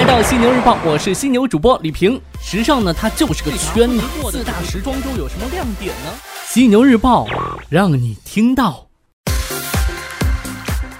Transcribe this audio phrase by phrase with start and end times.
[0.00, 2.18] 来到犀牛日报，我是犀牛主播李平。
[2.42, 4.00] 时尚呢，它就是个圈子。
[4.30, 6.10] 四大时装周有什么亮点呢？
[6.46, 7.26] 犀牛日报
[7.68, 8.86] 让你听到。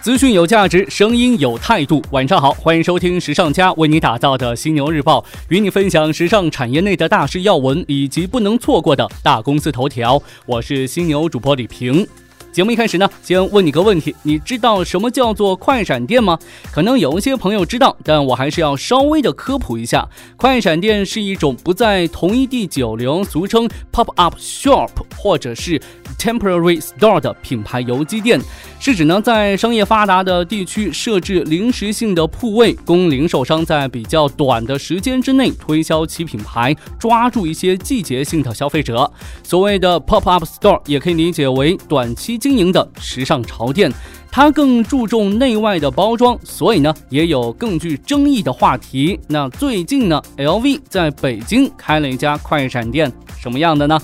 [0.02, 2.04] 资讯有价值，声音有态度。
[2.10, 10.22] 晚上好，欢迎收听时尚家为你打造的犀牛日报，与你分享时尚产业内的大事要闻以及不能错过的大公司头条。
[10.44, 12.06] 我是犀牛主播李平。
[12.52, 16.36] 节目一开始呢，先问你个问题：你知道什么叫做快闪店吗？
[16.72, 20.08] 可能有一些朋友知道，但我还是要稍微的科普一下。
[20.36, 25.80] 快闪店是一种不在同一地久留，俗称 pop up shop 或者是
[26.18, 28.40] temporary store 的品牌游击店，
[28.80, 39.08] 是指呢在商业发达的地区设置临时性的铺位，供零售商在比较短的时间之内推销其品牌，抓住一些季节性的消费者。
[39.44, 42.39] 所谓的 pop up store 也可以理解为短期。
[42.40, 43.92] 经营的时尚潮店，
[44.32, 49.20] 它更注重内外的包装，所以呢，也有更具争议的话题。
[49.28, 54.00] 那最近呢，LV 在北京开了一家快闪店，什么样的呢？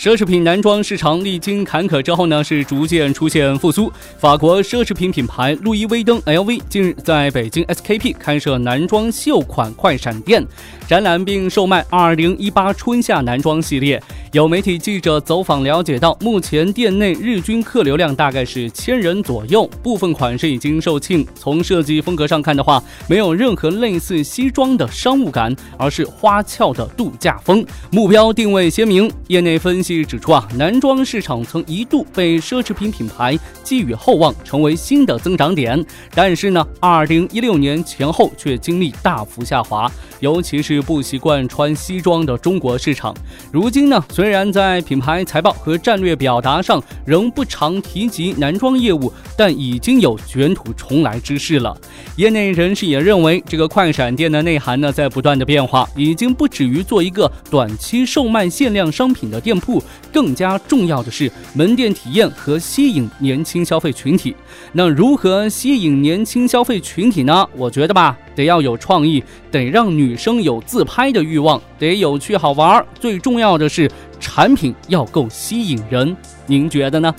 [0.00, 3.92] 奢侈品男装市场历经坎坷之后呢，是逐渐出现复苏。
[4.16, 10.42] 法国奢侈品品牌路易威登 （LV） 近日在北京 SKP 开设男装秀款快闪店，
[10.88, 14.02] 展览并售卖2018春夏男装系列。
[14.32, 21.26] 有媒体记者走访了解到，目前店内日均客流量大概是千人左右，部分款式已经售罄。
[21.34, 29.12] 从设计风格上看的话，没有任何类似西装的商务感，而是花俏的度假风，目标定位鲜明。
[29.26, 29.89] 业内分析。
[30.04, 35.84] 指出啊，男装市场曾一度被奢侈品品牌寄予厚望，成为新的增长点。
[36.14, 43.14] 但是呢，二零一六年前后却经历大幅下滑，尤其是不习惯穿西装的中国市场。
[43.52, 51.76] 如今呢，虽然在品牌财报和战略表达上仍不常提及男装业务，但已经有卷土重来之势了。
[52.16, 59.79] 业内人士也认为，这个快闪店的内涵呢，在不断的变化，已经不止于做一个短期售卖限量商品的店铺。
[60.12, 64.34] 更加重要的是门店体验和吸引年轻消费群体。
[64.72, 67.46] 那如何吸引年轻消费群体呢？
[67.56, 72.86] 我觉得吧，得要有创意，得让女生有自拍的欲望，得有趣好玩儿。
[72.98, 76.16] 最重要的是产品要够吸引人。
[76.46, 77.14] 您觉得呢？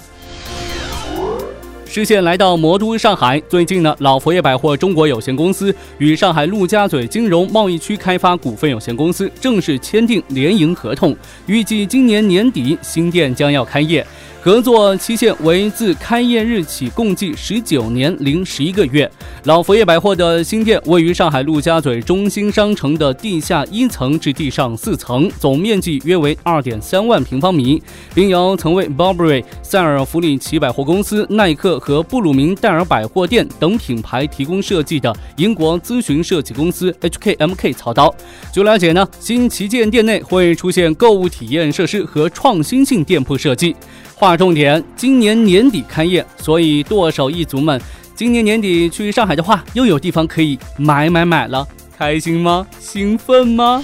[1.93, 11.13] 视线来到魔都上海，最近呢，老佛爷百货中国有限公司与上海陆家嘴金融贸易区开发股份有限公司正式签订联营合同，
[11.47, 14.07] 预计今年年底新店将要开业。
[14.43, 19.09] 合作期限为自开业日起共计十九年零十一个月。
[19.43, 27.79] 老佛爷百货的新店位于上海陆家嘴中心商城的地下一层至地上四层，总面积约为二点三万平方米，
[28.15, 38.11] 并由曾为 Burberry、塞尔弗里奇百货公司、耐克和布鲁明戴尔百货店等品牌提供设计的英国咨询设计公司 HKMK 操刀。
[38.51, 43.75] 据了解呢，新旗舰店内会出现购物体验设施和创新性店铺设计。
[44.31, 47.81] 划重点，今年年底开业，所以剁手一族们，
[48.15, 52.65] 今年年底去上海的话，又有地方可以买买买了，开心吗？
[52.79, 53.83] 兴奋吗？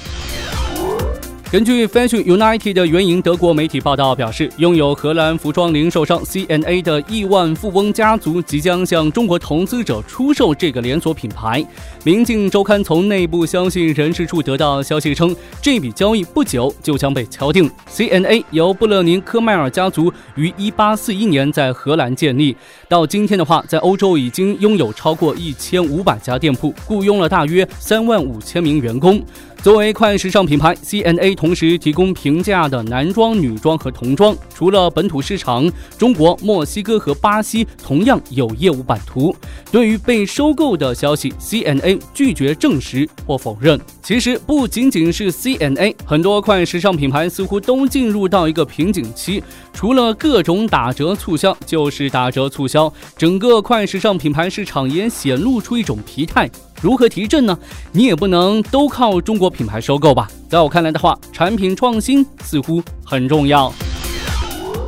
[1.50, 11.66] 根据 Fashion United 的援引德国媒体报道表示，拥有荷兰服装零售商 C N A 的亿万富翁家族即将向中国投资者出售这个连锁品牌。
[12.04, 17.72] 明镜周刊从内部消息人士处得到消息称，这笔交易不久就将被敲定。
[17.88, 22.58] C N A 由布勒宁科迈尔家族于1841年在荷兰建立，
[22.90, 29.24] 到今天的话，在欧洲已经拥有超过1500家店铺，雇佣了大约3万五千名员工。
[29.68, 34.34] 作为快时尚品牌，CNA 同时提供平价的男装、女装和童装。
[34.56, 39.36] 除了本土市场，中国、墨西哥和巴西同样有业务版图。
[39.70, 43.78] 对于被收购的消息，CNA 拒绝证实或否认。
[44.02, 52.92] 其实不仅仅是 CNA，很多快时尚品牌似乎都进入到一个瓶颈期，除了各种打折促销，就是打折促销。
[53.18, 56.50] 整个快时尚品牌市场也显露出一种疲态。
[56.82, 57.58] 如何提振呢？
[57.92, 60.30] 你也不能都靠中国品牌收购吧。
[60.50, 63.74] 在我看来的话，产品创新似乎很重要。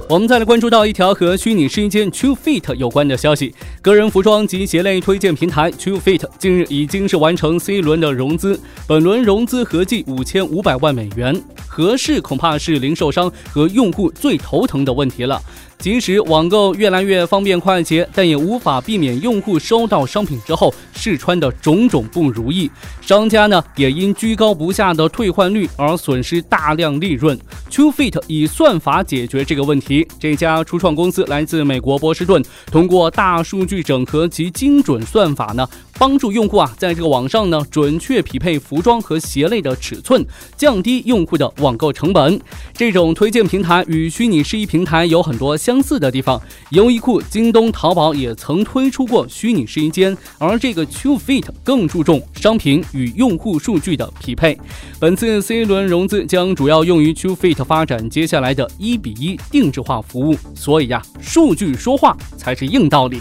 [0.09, 3.53] 我们再来关注到一条和虚拟试衣间 True Fit 有关的消息。
[3.79, 11.39] 个人服装及鞋类推荐平台 True Fit 近日已经是完成 C 轮的融资，本轮融资合计五千五百万美元。
[11.67, 15.39] 合适恐怕是零售商和用户最头疼的问题了。
[15.77, 22.69] 即使网购越来越方便快捷，但也无法避免用户收到商品之后试穿的种种不如意。
[23.00, 27.39] 商家呢也因居高不下的退换率而损失大量利润。
[27.69, 29.98] True Fit 以算法解决这个问题。
[30.19, 35.67] 这家初创公司来自美国波士顿，通过大数据整合及精准算法呢。
[35.99, 40.25] 帮助用户啊在这个网上呢准确匹配服装和鞋类的尺寸，
[40.55, 42.39] 降低用户的网购成本。
[42.73, 46.41] 这种推荐平台与虚拟试衣平台有很多相似的地方。
[46.69, 54.57] 优衣库、京东、淘宝也曾推出过虚拟试衣间，而这个 True Fit 更注重商品与用户数据的匹配。
[54.99, 60.37] 本次 C 轮融资将主要用于 True Fit 发展接下来的一比一定制化服务。
[60.55, 63.19] 所以呀，数据说话才是硬道理。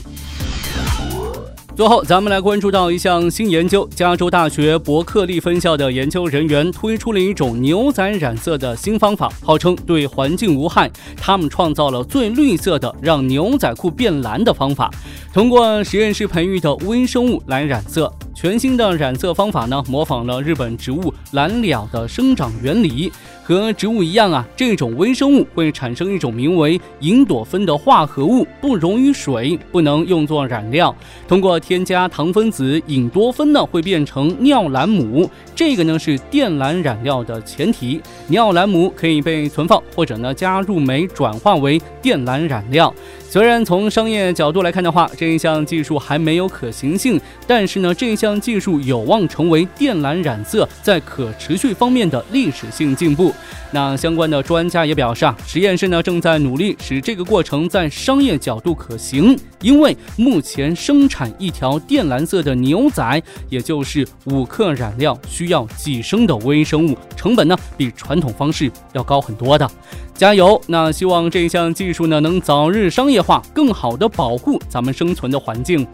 [1.78, 10.90] 最后，咱们来关注到一项新研究：加州大学伯克利分校的研究人员推出了一种牛仔染色的新方法，号称对环境无害。
[11.16, 14.90] 他们创造了最绿色的让牛仔裤变蓝的方法，
[15.32, 18.12] 通过实验室培育的微生物来染色。
[18.40, 23.10] 全新的染色方法呢，模仿了日本植物蓝鸟的生长原理。
[23.42, 30.94] 和植物一样啊，这种微生物会产生一种名为吲哚酚的化合物，不溶于水，不能用作染料。
[31.26, 35.28] 通过添加糖分子吲哚酚呢，会变成尿蓝母。
[35.56, 38.00] 这个呢是靛蓝染料的前提。
[38.28, 42.94] 尿蓝母可以被存放，或者呢加入酶转化为靛蓝染料。
[43.30, 53.34] 虽然从商业角度来看的话，这一项技术还没有可行性，但是呢，这项技术有望成为靛蓝染色在可持续方面的历史性进步。
[53.70, 69.70] 那相关的专家也表示啊，实验室呢正在努力使这个过程在商业角度可行，因为目前生产一条靛蓝色的牛仔，也就是五克染料需要几升的微生物，成本呢比传统方式要高很多的。
[70.18, 70.60] 加油！
[70.66, 75.86] 那希望这项技术呢能早日商业化，更好的保护咱们生存的环境。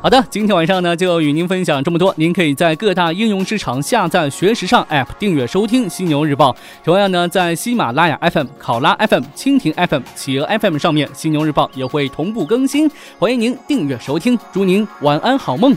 [0.00, 2.14] 好的，今天晚上呢就与您分享这么多。
[2.16, 6.56] 您可以在各大应用市场下载学时尚 App，订阅收听犀牛日报。
[6.82, 12.90] 同样呢，在喜马拉雅 FM、考拉 FM、蜻蜓 FM、企鹅 FM 上面，犀牛日报也会同步更新。
[13.18, 15.76] 欢迎您订阅收听，祝您晚安好梦。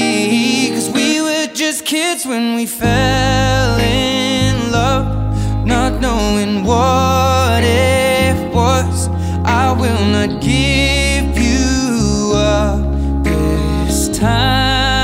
[1.91, 5.05] Kids when we fell in love,
[5.65, 9.09] not knowing what it was.
[9.43, 12.79] I will not give you up
[13.25, 15.01] this time,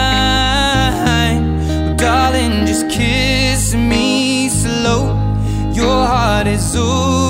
[1.97, 2.65] darling.
[2.65, 5.13] Just kiss me slow.
[5.73, 7.26] Your heart is all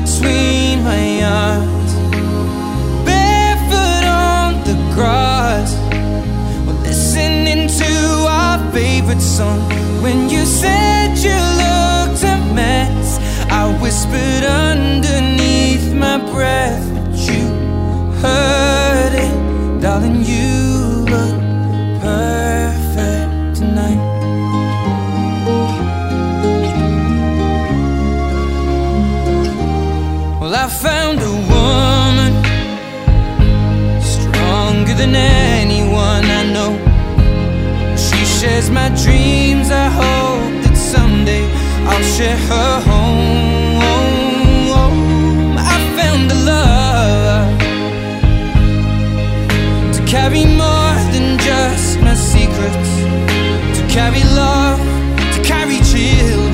[0.00, 1.92] between my arms,
[3.06, 5.72] barefoot on the grass,
[6.66, 7.92] We're listening to
[8.28, 9.60] our favorite song.
[10.02, 13.18] When you said you looked a mess,
[13.50, 17.44] I whispered underneath my breath, but you
[18.20, 18.75] heard
[42.88, 44.36] home.
[45.58, 47.58] I found a love
[49.96, 52.90] to carry more than just my secrets,
[53.78, 54.80] to carry love,
[55.34, 56.45] to carry children.